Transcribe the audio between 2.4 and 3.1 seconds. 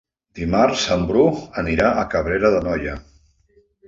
d'Anoia.